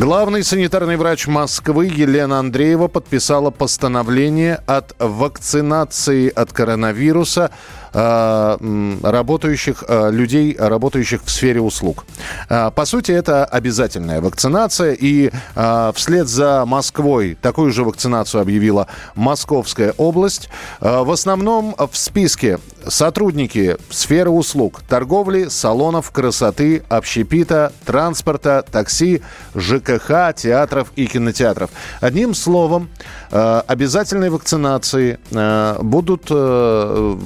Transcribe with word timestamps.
Главный 0.00 0.42
санитарный 0.42 0.96
врач 0.96 1.26
Москвы 1.26 1.84
Елена 1.84 2.38
Андреева 2.38 2.88
подписала 2.88 3.50
постановление 3.50 4.54
от 4.66 4.94
вакцинации 4.98 6.30
от 6.30 6.54
коронавируса 6.54 7.50
работающих 7.92 9.84
э, 9.86 10.10
людей, 10.10 10.56
работающих 10.58 11.22
в 11.24 11.30
сфере 11.30 11.60
услуг. 11.60 12.04
Э, 12.48 12.70
По 12.74 12.84
сути, 12.84 13.12
это 13.12 13.44
обязательная 13.44 14.20
вакцинация, 14.20 14.92
и 14.92 15.30
э, 15.54 15.92
вслед 15.94 16.28
за 16.28 16.64
Москвой 16.66 17.36
такую 17.40 17.72
же 17.72 17.84
вакцинацию 17.84 18.42
объявила 18.42 18.86
Московская 19.14 19.94
область. 19.98 20.48
Э, 20.80 21.02
В 21.02 21.10
основном 21.10 21.74
в 21.78 21.96
списке 21.96 22.58
сотрудники 22.86 23.76
сферы 23.90 24.30
услуг, 24.30 24.82
торговли, 24.88 25.46
салонов 25.48 26.10
красоты, 26.10 26.82
общепита, 26.88 27.72
транспорта, 27.84 28.64
такси, 28.70 29.22
ЖКХ, 29.54 30.34
театров 30.34 30.92
и 30.96 31.06
кинотеатров. 31.06 31.70
Одним 32.00 32.34
словом, 32.34 32.88
э, 33.30 33.62
обязательной 33.66 34.30
вакцинации 34.30 35.18
э, 35.30 35.78
будут 35.82 36.26
э, 36.30 37.16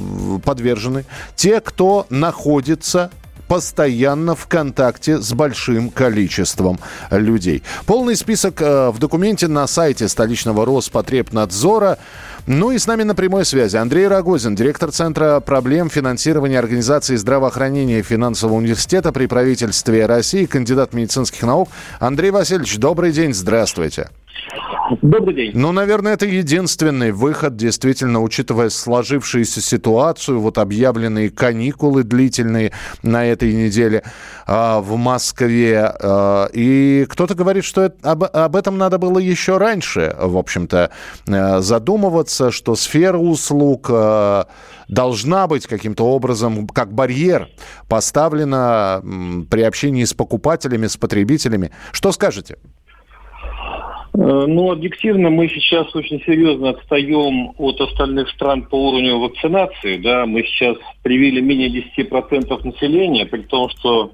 подвержены 0.55 1.05
те, 1.35 1.61
кто 1.61 2.07
находится 2.11 3.11
постоянно 3.49 4.35
в 4.37 4.47
контакте 4.47 5.19
с 5.19 5.33
большим 5.33 5.91
количеством 5.91 6.79
людей. 7.11 7.63
Полный 7.87 8.17
список 8.17 8.63
э, 8.63 8.91
в 8.91 8.99
документе 8.99 9.49
на 9.49 9.67
сайте 9.67 10.09
столичного 10.09 10.65
Роспотребнадзора. 10.65 11.99
Ну 12.47 12.71
и 12.71 12.79
с 12.79 12.87
нами 12.87 13.03
на 13.03 13.15
прямой 13.15 13.45
связи 13.45 13.77
Андрей 13.77 14.07
Рогозин, 14.07 14.55
директор 14.55 14.93
Центра 14.93 15.41
проблем 15.41 15.91
финансирования 15.91 16.59
Организации 16.59 17.17
здравоохранения 17.17 17.99
и 17.99 18.03
финансового 18.03 18.57
университета 18.57 19.13
при 19.13 19.27
правительстве 19.27 20.07
России, 20.07 20.47
кандидат 20.47 20.95
медицинских 20.95 21.43
наук. 21.43 21.69
Андрей 21.99 22.31
Васильевич, 22.31 22.79
добрый 22.79 23.13
день, 23.13 23.35
здравствуйте. 23.35 24.09
Добрый 25.03 25.35
день. 25.35 25.53
Ну, 25.55 25.73
наверное, 25.73 26.13
это 26.13 26.27
единственный 26.27 27.11
выход, 27.13 27.57
действительно, 27.57 28.21
учитывая 28.21 28.69
сложившуюся 28.69 29.61
ситуацию, 29.61 30.41
вот 30.41 30.59
объявленные 30.59 31.31
каникулы 31.31 32.03
длительные 32.03 32.73
на 33.03 33.25
этой 33.25 33.53
неделе 33.55 34.03
а, 34.47 34.81
в 34.81 34.97
Москве. 34.97 35.81
а, 36.01 36.49
и 36.53 37.07
кто-то 37.09 37.35
говорит, 37.35 37.65
что 37.65 37.83
это- 37.83 37.97
об, 38.11 38.25
об 38.25 38.57
этом 38.57 38.77
надо 38.77 38.99
было 38.99 39.19
еще 39.19 39.57
раньше, 39.57 40.15
в 40.19 40.37
общем-то, 40.37 40.91
э, 41.27 41.61
задумываться, 41.61 42.51
что 42.51 42.75
сфера 42.77 43.17
услуг 43.17 43.87
э, 43.89 44.45
должна 44.89 45.47
быть 45.47 45.67
каким-то 45.67 46.05
образом, 46.07 46.67
как 46.69 46.93
барьер, 46.93 47.49
поставлена 47.89 49.03
при 49.51 49.63
общении 49.63 50.05
с 50.05 50.13
покупателями, 50.13 50.87
с 50.89 50.97
потребителями. 50.97 51.71
Что 51.93 52.13
скажете? 52.13 52.59
Э, 54.15 54.47
Ну, 54.47 54.71
объективно 54.71 55.31
мы 55.31 55.49
сейчас 55.49 55.95
очень 55.95 56.23
серьезно 56.25 56.71
отстаем 56.71 57.53
от 57.59 57.81
остальных 57.81 58.31
стран 58.31 58.63
по 58.63 58.77
уровню 58.91 59.19
вакцинации. 59.19 59.97
Да? 59.99 60.27
Мы 60.27 60.45
сейчас 60.45 60.77
привили 61.03 61.41
менее 61.41 61.69
10% 61.69 62.65
населения, 62.65 63.27
при 63.27 63.43
том, 63.43 63.69
что 63.71 64.13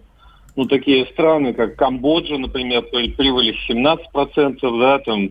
ну, 0.57 0.67
такие 0.67 1.07
страны, 1.07 1.53
как 1.53 1.77
Камбоджа, 1.77 2.37
например, 2.37 2.83
при- 2.83 3.11
привили 3.11 3.55
17%, 3.69 4.79
да, 4.79 4.99
там 4.99 5.31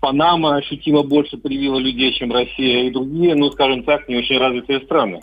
Панама 0.00 0.56
ощутимо 0.56 1.02
больше 1.02 1.36
привила 1.36 1.78
людей, 1.78 2.12
чем 2.12 2.32
Россия 2.32 2.84
и 2.84 2.90
другие, 2.90 3.34
ну, 3.34 3.50
скажем 3.50 3.82
так, 3.84 4.08
не 4.08 4.16
очень 4.16 4.38
развитые 4.38 4.80
страны. 4.80 5.20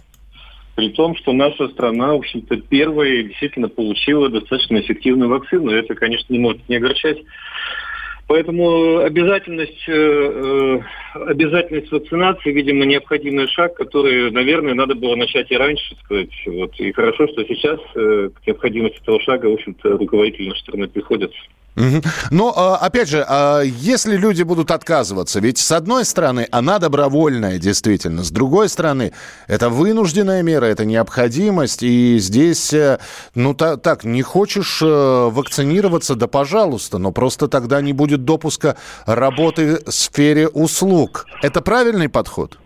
При 0.75 0.89
том, 0.89 1.15
что 1.15 1.33
наша 1.33 1.67
страна, 1.69 2.13
в 2.13 2.17
общем-то, 2.17 2.57
первая 2.57 3.23
действительно 3.23 3.67
получила 3.67 4.29
достаточно 4.29 4.79
эффективную 4.79 5.29
вакцину. 5.29 5.71
Это, 5.71 5.95
конечно, 5.95 6.31
не 6.31 6.39
может 6.39 6.67
не 6.69 6.75
огорчать. 6.75 7.17
Поэтому 8.27 8.97
обязательность, 8.97 9.87
э, 9.87 9.93
э, 9.93 10.79
обязательность 11.27 11.89
вакцинации, 11.91 12.51
видимо, 12.51 12.85
необходимый 12.85 13.47
шаг, 13.47 13.75
который, 13.75 14.31
наверное, 14.31 14.73
надо 14.73 14.95
было 14.95 15.15
начать 15.15 15.49
и 15.49 15.55
раньше, 15.55 15.95
сказать. 16.03 16.29
Вот. 16.45 16.77
И 16.77 16.91
хорошо, 16.91 17.27
что 17.27 17.45
сейчас 17.45 17.79
э, 17.95 18.29
к 18.35 18.45
необходимости 18.45 18.99
этого 19.01 19.21
шага, 19.21 19.45
в 19.45 19.53
общем-то, 19.53 19.97
руководители 19.97 20.49
нашей 20.49 20.59
страны 20.59 20.89
приходят. 20.89 21.31
Но, 22.31 22.53
а, 22.55 22.77
опять 22.77 23.07
же, 23.07 23.23
а, 23.27 23.61
если 23.61 24.17
люди 24.17 24.43
будут 24.43 24.71
отказываться, 24.71 25.39
ведь 25.39 25.59
с 25.59 25.71
одной 25.71 26.05
стороны 26.05 26.47
она 26.51 26.79
добровольная, 26.79 27.59
действительно, 27.59 28.23
с 28.23 28.31
другой 28.31 28.69
стороны 28.69 29.13
это 29.47 29.69
вынужденная 29.69 30.41
мера, 30.41 30.65
это 30.65 30.85
необходимость, 30.85 31.83
и 31.83 32.17
здесь, 32.19 32.73
э, 32.73 32.99
ну 33.35 33.53
та- 33.53 33.77
так, 33.77 34.03
не 34.03 34.23
хочешь 34.23 34.81
э, 34.81 35.29
вакцинироваться, 35.31 36.15
да 36.15 36.27
пожалуйста, 36.27 36.97
но 36.97 37.11
просто 37.11 37.47
тогда 37.47 37.81
не 37.81 37.93
будет 37.93 38.25
допуска 38.25 38.75
работы 39.05 39.81
в 39.85 39.91
сфере 39.91 40.47
услуг. 40.47 41.25
Это 41.43 41.61
правильный 41.61 42.09
подход? 42.09 42.57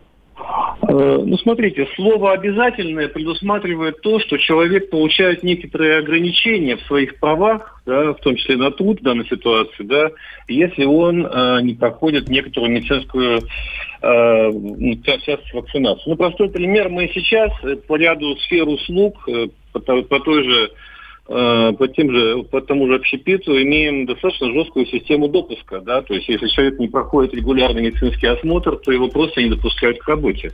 Э, 0.92 1.22
Ну, 1.24 1.38
смотрите, 1.38 1.88
слово 1.96 2.34
«обязательное» 2.34 3.08
предусматривает 3.08 4.02
то, 4.02 4.20
что 4.20 4.38
человек 4.38 4.90
получает 4.90 5.42
некоторые 5.42 6.00
ограничения 6.00 6.76
в 6.76 6.82
своих 6.82 7.18
правах, 7.20 7.82
да, 7.86 8.12
в 8.14 8.20
том 8.20 8.36
числе 8.36 8.58
на 8.58 8.72
труд 8.72 9.00
в 9.00 9.04
данной 9.04 9.26
ситуации, 9.26 9.84
да, 9.84 10.12
если 10.50 10.84
он 10.84 11.26
э, 11.26 11.62
не 11.62 11.76
проходит 11.76 12.28
некоторую 12.28 12.74
медицинскую 12.74 13.40
э, 13.40 14.50
ну, 14.52 14.96
часть 15.04 15.54
вакцинации. 15.54 16.10
Ну, 16.10 16.16
простой 16.18 16.50
пример. 16.50 16.90
Мы 16.90 17.10
сейчас 17.14 17.52
э, 17.64 17.78
по 17.78 17.96
ряду 17.96 18.36
сфер 18.42 18.68
услуг, 18.68 19.16
э, 19.30 19.48
по, 19.72 19.80
по 19.80 20.20
той 20.20 20.44
же 20.44 20.72
по 21.26 21.88
тем 21.96 22.12
же, 22.12 22.44
по 22.44 22.62
тому 22.62 22.88
же 22.88 22.96
общепиту 22.96 23.62
имеем 23.62 24.06
достаточно 24.06 24.52
жесткую 24.52 24.86
систему 24.88 25.28
допуска, 25.28 25.80
да, 25.80 26.02
то 26.02 26.14
есть 26.14 26.28
если 26.28 26.48
человек 26.48 26.80
не 26.80 26.88
проходит 26.88 27.34
регулярный 27.34 27.84
медицинский 27.84 28.28
осмотр, 28.28 28.78
то 28.78 28.92
его 28.92 29.08
просто 29.08 29.42
не 29.42 29.50
допускают 29.50 30.00
к 30.00 30.08
работе. 30.08 30.52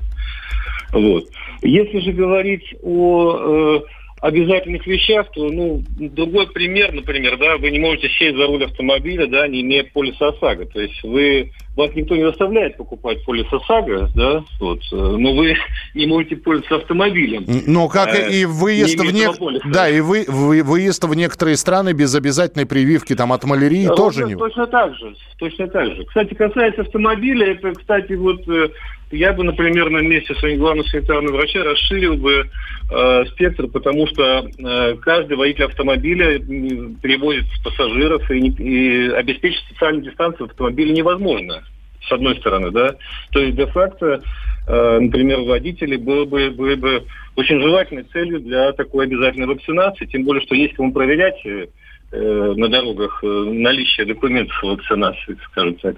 Вот. 0.92 1.26
Если 1.62 2.00
же 2.00 2.12
говорить 2.12 2.76
о 2.84 3.80
э, 3.80 3.82
обязательных 4.22 4.86
вещах, 4.88 5.28
то, 5.32 5.50
ну, 5.50 5.84
другой 6.00 6.48
пример, 6.48 6.92
например, 6.92 7.38
да, 7.38 7.58
вы 7.58 7.70
не 7.72 7.80
можете 7.80 8.10
сесть 8.10 8.36
за 8.36 8.48
руль 8.48 8.64
автомобиля, 8.66 9.28
да, 9.28 9.48
не 9.48 9.62
имея 9.62 9.84
полиса 9.84 10.30
ОСАГО. 10.30 10.66
То 10.66 10.82
есть 10.82 11.04
вы, 11.04 11.52
вас 11.76 11.92
никто 11.94 12.16
не 12.16 12.24
заставляет 12.24 12.78
покупать 12.78 13.24
полис 13.26 13.46
ОСАГО, 13.52 14.10
да, 14.16 14.44
вот, 14.60 14.80
э, 14.92 14.96
но 14.96 15.34
вы 15.34 15.56
не 15.94 16.08
можете 16.08 16.36
пользоваться 16.36 16.78
автомобилем. 16.78 17.46
Ну, 17.68 17.88
как 17.90 18.08
Э, 18.16 18.32
и 18.32 18.46
выезд 18.46 18.98
не 19.00 19.08
в, 19.08 19.14
нек- 19.14 19.38
полиса. 19.38 19.68
да, 19.72 19.90
и 19.90 20.02
вы, 20.02 20.26
вы- 20.28 20.64
выезд 20.64 21.04
в 21.04 21.14
некоторые 21.14 21.56
страны 21.58 21.94
без 21.94 22.16
обязательной 22.16 22.66
прививки 22.66 23.14
там 23.16 23.32
от 23.34 23.44
малярии 23.44 23.86
Ровно 23.86 23.96
тоже 23.98 24.24
не... 24.26 24.36
Точно 24.36 24.66
так 24.68 24.96
же, 24.96 25.14
точно 25.38 25.68
так 25.68 25.96
же. 25.96 26.04
Кстати, 26.06 26.34
касается 26.34 26.82
автомобиля, 26.82 27.52
это, 27.52 27.72
кстати, 27.74 28.14
вот 28.14 28.48
э, 28.48 28.70
я 29.12 29.32
бы, 29.34 29.44
например, 29.44 29.90
на 29.90 30.00
месте 30.00 30.34
своего 30.36 30.64
главного 30.64 30.88
санитарного 30.88 31.36
врача 31.38 31.64
расширил 31.64 32.16
бы 32.16 32.50
э, 32.90 33.26
спектр, 33.32 33.68
потому 33.68 34.08
что 34.08 34.48
э, 34.48 34.96
каждый 35.02 35.38
водитель 35.38 35.66
автомобиля 35.66 36.40
перевозит 36.40 37.46
пассажиров 37.64 38.30
и, 38.32 38.48
и 38.48 39.10
обеспечить 39.12 39.64
социальную 39.70 40.06
дистанцию 40.06 40.48
в 40.48 40.52
автомобиле 40.52 40.94
невозможно. 40.94 41.64
С 42.08 42.12
одной 42.12 42.38
стороны, 42.38 42.72
да. 42.72 42.96
То 43.32 43.40
есть, 43.40 43.58
де-факто, 43.58 44.22
э, 44.68 45.00
например, 45.00 45.42
водители 45.42 45.98
было 45.98 46.26
бы, 46.26 46.52
было 46.52 46.76
бы 46.76 47.04
очень 47.36 47.62
желательной 47.62 48.04
целью 48.04 48.40
для 48.40 48.72
такой 48.74 49.06
обязательной 49.06 49.48
вакцинации, 49.48 50.06
тем 50.06 50.24
более, 50.24 50.44
что 50.44 50.56
есть 50.56 50.74
кому 50.76 50.94
проверять 50.94 51.40
э, 51.46 51.68
э, 52.12 52.54
на 52.56 52.70
дорогах 52.70 53.20
э, 53.24 53.28
наличие 53.28 54.06
документов 54.06 54.58
вакцинации, 54.64 55.38
скажем 55.52 55.76
так. 55.76 55.98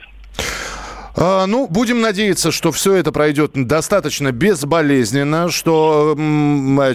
А, 1.15 1.45
ну, 1.45 1.67
будем 1.67 2.01
надеяться, 2.01 2.51
что 2.51 2.71
все 2.71 2.93
это 2.95 3.11
пройдет 3.11 3.51
достаточно 3.53 4.31
безболезненно, 4.31 5.49
что 5.49 6.15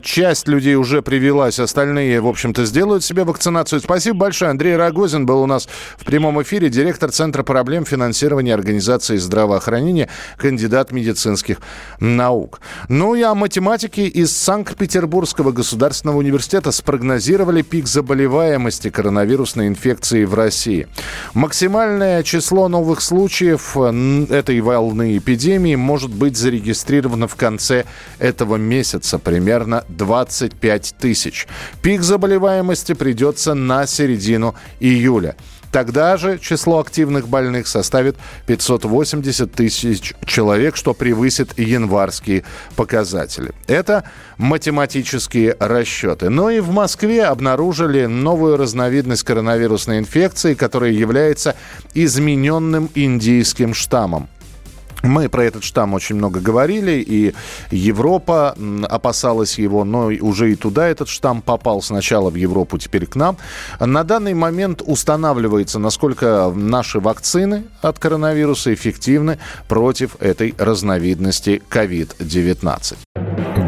часть 0.02 0.48
людей 0.48 0.76
уже 0.76 1.02
привелась, 1.02 1.58
остальные, 1.58 2.20
в 2.20 2.26
общем-то, 2.26 2.64
сделают 2.64 3.04
себе 3.04 3.24
вакцинацию. 3.24 3.80
Спасибо 3.80 4.18
большое. 4.18 4.50
Андрей 4.50 4.76
Рогозин 4.76 5.26
был 5.26 5.42
у 5.42 5.46
нас 5.46 5.68
в 5.98 6.04
прямом 6.04 6.42
эфире, 6.42 6.68
директор 6.68 7.10
Центра 7.10 7.42
проблем 7.42 7.84
финансирования 7.84 8.54
Организации 8.54 9.16
здравоохранения, 9.16 10.08
кандидат 10.36 10.92
медицинских 10.92 11.58
наук. 12.00 12.60
Ну 12.88 13.14
и 13.14 13.22
о 13.22 13.34
математике 13.34 14.06
из 14.06 14.36
Санкт-Петербургского 14.36 15.52
государственного 15.52 16.18
университета 16.18 16.70
спрогнозировали 16.72 17.62
пик 17.62 17.86
заболеваемости 17.86 18.90
коронавирусной 18.90 19.68
инфекцией 19.68 20.24
в 20.24 20.34
России. 20.34 20.86
Максимальное 21.34 22.22
число 22.22 22.68
новых 22.68 23.00
случаев 23.00 23.76
этой 24.30 24.60
волны 24.60 25.16
эпидемии 25.18 25.74
может 25.74 26.10
быть 26.10 26.36
зарегистрировано 26.36 27.28
в 27.28 27.36
конце 27.36 27.84
этого 28.18 28.56
месяца, 28.56 29.18
примерно 29.18 29.84
25 29.88 30.94
тысяч. 30.98 31.46
Пик 31.82 32.02
заболеваемости 32.02 32.94
придется 32.94 33.54
на 33.54 33.86
середину 33.86 34.54
июля. 34.80 35.36
Тогда 35.74 36.16
же 36.16 36.38
число 36.38 36.78
активных 36.78 37.26
больных 37.26 37.66
составит 37.66 38.14
580 38.46 39.50
тысяч 39.50 40.14
человек, 40.24 40.76
что 40.76 40.94
превысит 40.94 41.58
январские 41.58 42.44
показатели. 42.76 43.50
Это 43.66 44.04
математические 44.38 45.56
расчеты. 45.58 46.30
Но 46.30 46.48
и 46.48 46.60
в 46.60 46.70
Москве 46.70 47.24
обнаружили 47.24 48.06
новую 48.06 48.56
разновидность 48.56 49.24
коронавирусной 49.24 49.98
инфекции, 49.98 50.54
которая 50.54 50.92
является 50.92 51.56
измененным 51.92 52.88
индийским 52.94 53.74
штаммом. 53.74 54.28
Мы 55.04 55.28
про 55.28 55.44
этот 55.44 55.64
штамм 55.64 55.92
очень 55.92 56.16
много 56.16 56.40
говорили, 56.40 56.92
и 56.92 57.34
Европа 57.70 58.56
опасалась 58.88 59.58
его, 59.58 59.84
но 59.84 60.06
уже 60.06 60.52
и 60.52 60.56
туда 60.56 60.88
этот 60.88 61.08
штамм 61.08 61.42
попал. 61.42 61.82
Сначала 61.82 62.30
в 62.30 62.36
Европу, 62.36 62.78
теперь 62.78 63.06
к 63.06 63.14
нам. 63.14 63.36
На 63.78 64.02
данный 64.02 64.32
момент 64.32 64.82
устанавливается, 64.84 65.78
насколько 65.78 66.50
наши 66.54 67.00
вакцины 67.00 67.64
от 67.82 67.98
коронавируса 67.98 68.72
эффективны 68.72 69.38
против 69.68 70.16
этой 70.20 70.54
разновидности 70.56 71.62
COVID-19. 71.70 72.96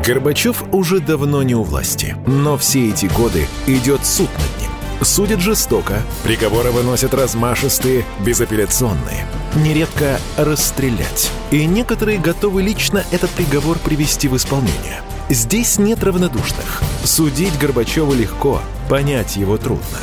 Горбачев 0.06 0.64
уже 0.72 1.00
давно 1.00 1.42
не 1.42 1.54
у 1.54 1.62
власти, 1.62 2.16
но 2.26 2.56
все 2.56 2.88
эти 2.88 3.06
годы 3.06 3.46
идет 3.66 4.06
суд 4.06 4.30
над 4.38 4.62
ним. 4.62 4.70
Судят 5.02 5.40
жестоко, 5.40 6.00
приговоры 6.24 6.70
выносят 6.70 7.12
размашистые, 7.12 8.04
безапелляционные. 8.24 9.26
Нередко 9.56 10.20
расстрелять. 10.37 11.31
И 11.50 11.64
некоторые 11.64 12.19
готовы 12.19 12.62
лично 12.62 13.05
этот 13.11 13.31
приговор 13.31 13.79
привести 13.79 14.29
в 14.29 14.37
исполнение. 14.37 15.00
Здесь 15.31 15.79
нет 15.79 16.05
равнодушных. 16.05 16.82
Судить 17.05 17.58
Горбачева 17.58 18.12
легко, 18.12 18.61
понять 18.91 19.37
его 19.37 19.56
трудно. 19.56 19.99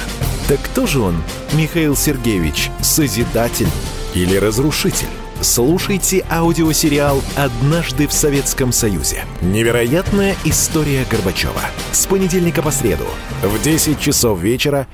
Так 0.47 0.59
кто 0.61 0.87
же 0.87 1.01
он, 1.01 1.21
Михаил 1.53 1.95
Сергеевич, 1.95 2.71
созидатель 2.81 3.69
или 4.15 4.35
разрушитель? 4.37 5.07
Слушайте 5.39 6.25
аудиосериал 6.31 7.21
«Однажды 7.35 8.07
в 8.07 8.13
Советском 8.13 8.71
Союзе». 8.71 9.23
Невероятная 9.41 10.35
история 10.45 11.05
Горбачева. 11.09 11.61
С 11.91 12.07
понедельника 12.07 12.61
по 12.61 12.71
среду 12.71 13.05
в 13.43 13.61
10 13.61 13.99
часов 13.99 14.39
вечера 14.39 14.87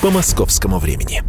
по 0.00 0.10
московскому 0.10 0.78
времени. 0.78 1.22